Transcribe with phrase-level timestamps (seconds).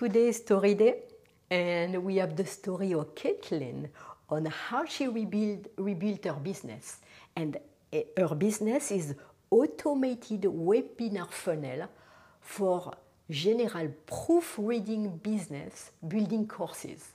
[0.00, 1.02] Today is Story Day,
[1.50, 3.90] and we have the story of Caitlin
[4.30, 7.00] on how she rebuild, rebuilt her business.
[7.36, 7.58] And
[7.92, 9.14] eh, her business is
[9.50, 11.86] automated webinar funnel
[12.40, 12.94] for
[13.28, 17.10] general proofreading business building courses.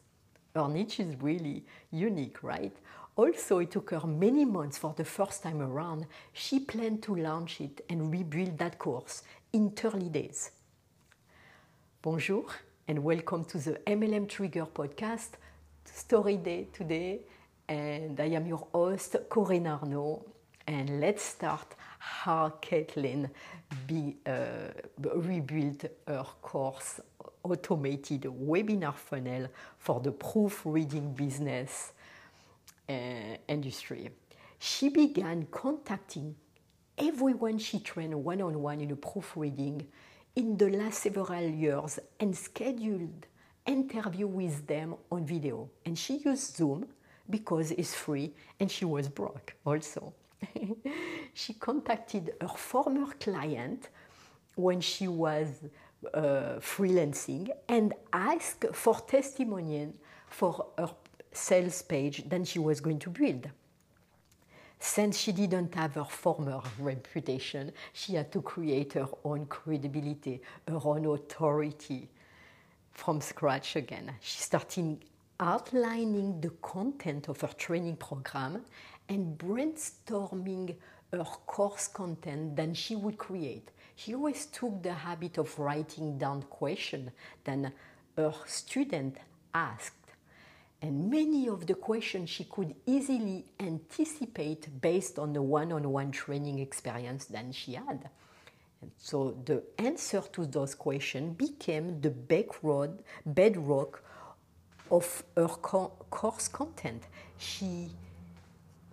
[0.54, 2.78] Her niche is really unique, right?
[3.16, 6.06] Also, it took her many months for the first time around.
[6.34, 9.24] She planned to launch it and rebuild that course
[9.54, 10.52] in 30 days.
[12.04, 12.46] Bonjour
[12.88, 15.30] and welcome to the MLM Trigger podcast,
[15.86, 17.22] Story Day today.
[17.68, 20.24] And I am your host, Corinne Arnaud.
[20.68, 23.30] And let's start how Caitlin
[23.88, 24.70] be, uh,
[25.02, 27.00] rebuilt her course
[27.44, 29.48] automated webinar funnel
[29.80, 31.92] for the proofreading business
[32.88, 32.94] uh,
[33.48, 34.12] industry.
[34.60, 36.36] She began contacting
[36.98, 39.88] everyone she trained one on one in a proofreading
[40.36, 43.26] in the last several years and scheduled
[43.66, 45.70] interview with them on video.
[45.86, 46.86] And she used Zoom
[47.30, 50.14] because it's free and she was broke also.
[51.34, 53.90] she contacted her former client
[54.56, 55.48] when she was
[56.14, 59.94] uh, freelancing and asked for testimonial
[60.28, 60.92] for her
[61.32, 63.50] sales page that she was going to build.
[64.88, 70.80] Since she didn't have her former reputation, she had to create her own credibility, her
[70.86, 72.08] own authority
[72.92, 74.14] from scratch again.
[74.22, 75.04] She started
[75.40, 78.64] outlining the content of her training program
[79.10, 80.76] and brainstorming
[81.12, 83.72] her course content that she would create.
[83.96, 87.10] She always took the habit of writing down questions
[87.44, 87.74] that
[88.16, 89.18] her student
[89.54, 90.05] asked
[90.82, 96.12] and many of the questions she could easily anticipate based on the one on one
[96.12, 98.10] training experience that she had.
[98.82, 104.04] And so the answer to those questions became the backroad, bedrock
[104.92, 107.04] of her co- course content.
[107.38, 107.90] She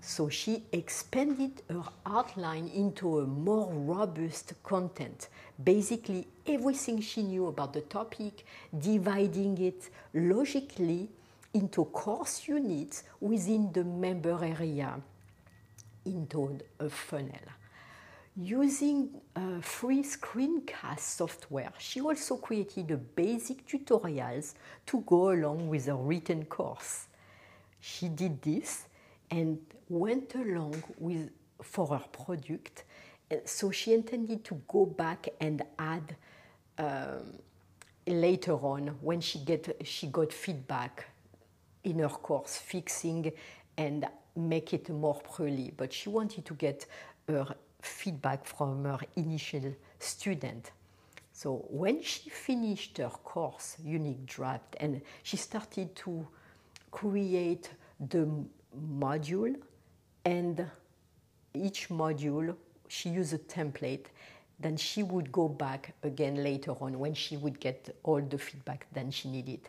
[0.04, 5.28] so she expanded her outline into a more robust content.
[5.62, 8.44] Basically, everything she knew about the topic,
[8.76, 11.08] dividing it logically
[11.54, 15.00] into course units within the member area
[16.04, 17.48] into a funnel.
[18.34, 24.54] Using uh, free screencast software, she also created a basic tutorials
[24.86, 27.08] to go along with a written course.
[27.80, 28.86] She did this
[29.30, 29.58] and
[29.88, 31.30] went along with
[31.62, 32.84] for her product.
[33.44, 36.16] So she intended to go back and add
[36.78, 37.38] um,
[38.06, 41.11] later on when she get she got feedback
[41.84, 43.32] in her course, fixing
[43.76, 44.06] and
[44.36, 45.72] make it more pretty.
[45.76, 46.86] But she wanted to get
[47.28, 50.70] her feedback from her initial student.
[51.32, 56.26] So when she finished her course, Unique Draft, and she started to
[56.90, 58.28] create the
[58.98, 59.56] module,
[60.24, 60.66] and
[61.54, 62.54] each module
[62.88, 64.06] she used a template,
[64.60, 68.86] then she would go back again later on when she would get all the feedback
[68.92, 69.68] that she needed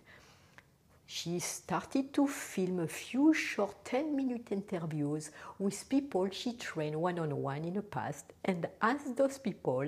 [1.23, 7.17] she started to film a few short 10 minute interviews with people she trained one
[7.17, 9.85] on one in the past and asked those people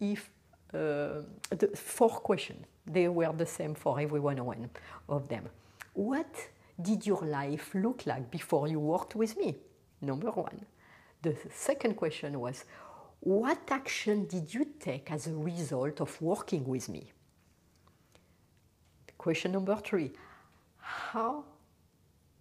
[0.00, 0.30] if
[0.72, 2.64] uh, the four questions.
[2.86, 4.70] They were the same for every one on one
[5.08, 5.48] of them.
[5.94, 6.32] What
[6.80, 9.56] did your life look like before you worked with me?
[10.00, 10.64] Number one.
[11.22, 12.64] The second question was
[13.20, 17.10] what action did you take as a result of working with me?
[19.16, 20.12] Question number three
[20.88, 21.44] how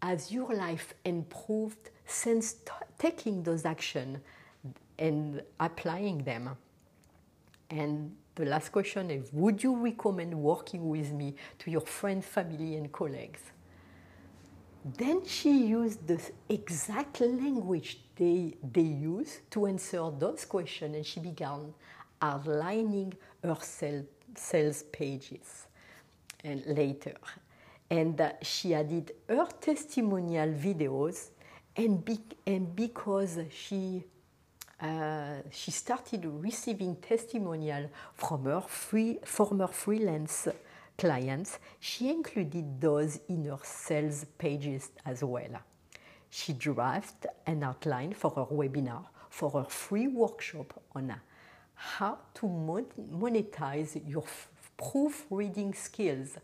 [0.02, 4.20] has your life improved since t- taking those actions
[4.98, 6.50] and applying them?
[7.70, 12.78] And the last question is Would you recommend working with me to your friends, family,
[12.78, 13.42] and colleagues?
[14.98, 21.20] Then she used the exact language they, they use to answer those questions and she
[21.20, 21.74] began
[22.22, 23.14] outlining
[23.44, 23.58] her
[24.36, 25.68] sales pages
[26.46, 27.16] and later
[27.90, 31.30] and she added her testimonial videos
[31.76, 34.04] and, be, and because she
[34.80, 40.48] uh, she started receiving testimonial from her free, former freelance
[40.96, 41.58] clients.
[41.80, 45.62] She included those in her sales pages as well.
[46.30, 51.14] She drafted an outline for her webinar for her free workshop on
[51.74, 54.24] how to monetize your
[54.78, 56.38] proofreading skills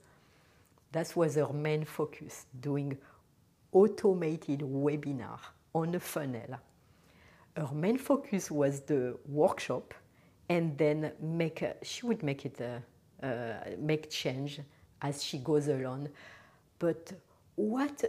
[0.93, 2.97] that was her main focus, doing
[3.71, 5.39] automated webinar
[5.73, 6.59] on a funnel.
[7.57, 9.93] Her main focus was the workshop,
[10.49, 12.81] and then make a, she would make it a,
[13.25, 14.61] uh, make change
[15.01, 16.09] as she goes along.
[16.79, 17.11] But
[17.55, 18.03] what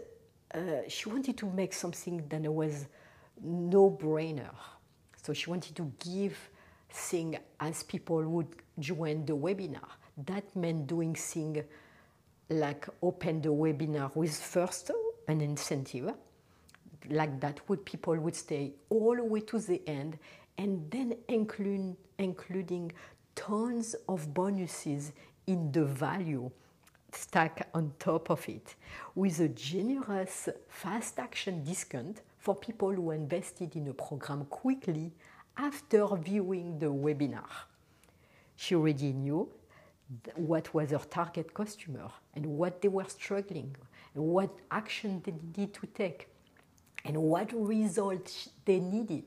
[0.55, 0.59] uh,
[0.89, 2.87] she wanted to make something that was
[3.43, 4.55] no brainer.
[5.23, 6.37] So she wanted to give
[6.91, 9.89] thing as people would join the webinar.
[10.27, 11.65] That meant doing thing
[12.51, 14.91] like open the webinar with first
[15.29, 16.13] an incentive
[17.11, 20.19] like that would people would stay all the way to the end
[20.59, 22.93] and then include, including
[23.35, 25.13] tons of bonuses
[25.47, 26.51] in the value
[27.13, 28.75] stack on top of it
[29.15, 35.13] with a generous fast action discount for people who invested in a program quickly
[35.57, 37.49] after viewing the webinar.
[38.57, 39.49] She already knew
[40.37, 43.75] what was her target customer and what they were struggling
[44.15, 46.29] and what action they need to take
[47.05, 49.25] and what results they needed.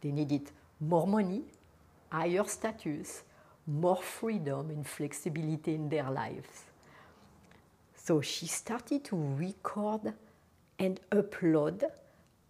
[0.00, 0.50] They needed
[0.80, 1.42] more money,
[2.10, 3.22] higher status,
[3.66, 6.64] more freedom and flexibility in their lives.
[7.94, 10.12] So she started to record
[10.78, 11.84] and upload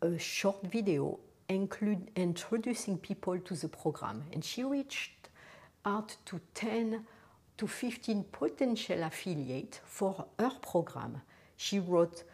[0.00, 1.18] a short video
[1.48, 4.24] include, introducing people to the program.
[4.32, 5.28] And she reached
[5.84, 7.04] out to 10
[7.56, 11.20] to 15 potential affiliates for her program.
[11.56, 12.24] She wrote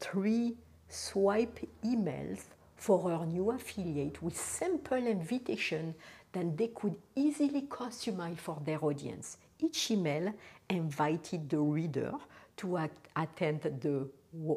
[0.00, 0.56] three
[0.88, 2.40] swipe emails
[2.76, 5.94] for her new affiliate with simple invitation
[6.32, 9.38] that they could easily customize for their audience.
[9.58, 10.32] Each email
[10.68, 12.12] invited the reader
[12.58, 12.76] to
[13.16, 14.08] attend the,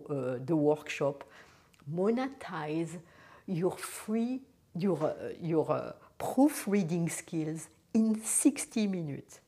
[0.10, 1.24] uh, the workshop,
[1.94, 3.00] monetize
[3.46, 4.42] your free,
[4.76, 9.40] your, uh, your uh, proofreading skills in 60 minutes.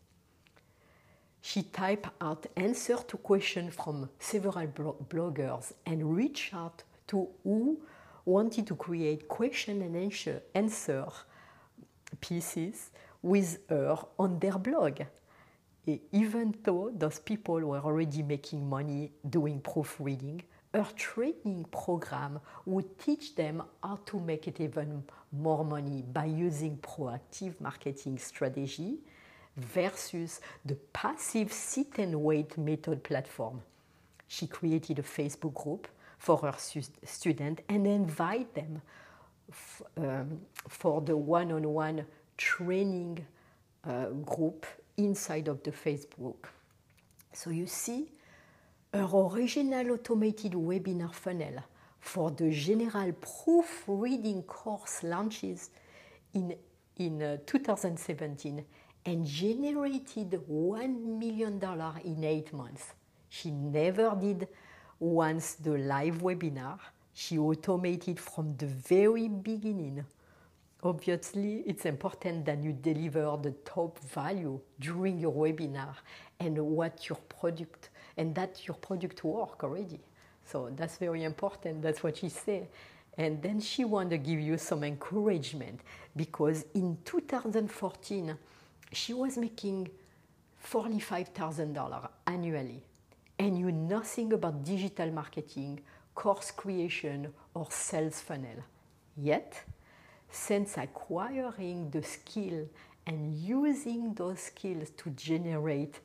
[1.42, 4.68] She typed out answer to questions from several
[5.10, 7.82] bloggers and reached out to who
[8.26, 11.08] wanted to create question and answer, answer
[12.20, 12.92] pieces
[13.22, 15.02] with her on their blog.
[16.12, 23.36] Even though those people were already making money doing proofreading, her training program would teach
[23.36, 29.00] them how to make it even more money by using proactive marketing strategy
[29.57, 33.62] versus the passive sit and wait method platform.
[34.27, 35.88] She created a Facebook group
[36.18, 38.81] for her students and invite them
[39.98, 40.39] um,
[40.69, 42.06] for the one-on-one
[42.38, 43.25] training
[43.83, 44.65] uh, group
[44.98, 46.45] inside of the Facebook.
[47.33, 48.12] So you see,
[48.94, 51.63] her original automated webinar funnel
[52.00, 55.69] for the general proofreading course launches
[56.33, 56.56] in,
[56.98, 58.65] in uh, 2017
[59.06, 61.59] and generated $1 million
[62.06, 62.94] in eight months.
[63.30, 64.48] She never did
[65.00, 66.77] once the live webinar.
[67.13, 70.06] She automated from the very beginning.
[70.83, 75.95] Obviously, it's important that you deliver the top value during your webinar
[76.39, 80.00] and what your product and that your product work already.
[80.45, 81.81] So that's very important.
[81.81, 82.68] That's what she said.
[83.18, 85.81] And then she wanted to give you some encouragement
[86.15, 88.38] because in 2014,
[88.92, 89.90] she was making
[90.70, 92.84] $45,000 annually
[93.40, 95.82] and knew nothing about digital marketing,
[96.14, 98.64] course creation, or sales funnel.
[99.18, 99.64] Yet,
[100.30, 102.68] since acquiring the skill
[103.06, 106.00] and using those skills to generate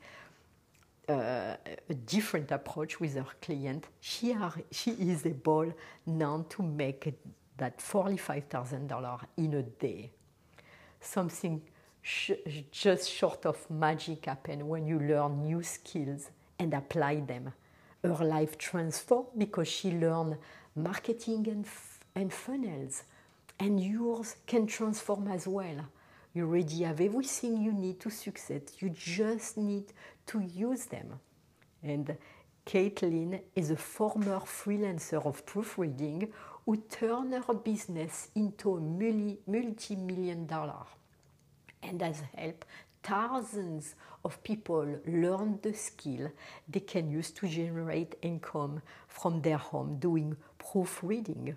[1.07, 1.55] uh,
[1.89, 5.73] a different approach with her client, she, are, she is able
[6.05, 7.13] now to make
[7.57, 10.11] that $45,000 in a day.
[10.99, 11.61] Something
[12.71, 17.53] just short of magic happen when you learn new skills and apply them.
[18.03, 20.37] Her life transformed because she learned
[20.75, 21.65] marketing and,
[22.15, 23.03] and funnels,
[23.59, 25.85] and yours can transform as well.
[26.33, 28.71] You already have everything you need to succeed.
[28.79, 29.91] You just need
[30.27, 31.19] to use them.
[31.83, 32.15] And
[32.65, 36.31] Caitlin is a former freelancer of proofreading
[36.65, 40.85] who turned her business into a multi million dollar
[41.87, 42.65] and has helped
[43.03, 46.29] thousands of people learn the skill
[46.67, 51.55] they can use to generate income from their home doing proofreading.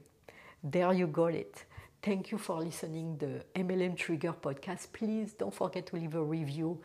[0.63, 1.65] There you got it.
[2.03, 4.93] Thank you for listening the MLM Trigger podcast.
[4.93, 6.81] Please don't forget to leave a review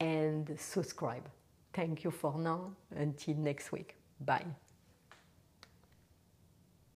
[0.00, 1.28] and subscribe.
[1.72, 2.72] Thank you for now.
[2.94, 3.96] Until next week.
[4.20, 4.67] Bye.